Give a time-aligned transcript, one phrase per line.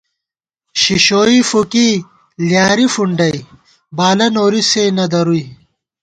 [0.81, 1.89] شِشوئی فُوکی
[2.47, 3.37] لیارِی فُونڈَئی،
[3.97, 5.43] بالہ نوری سے نہ درُوئی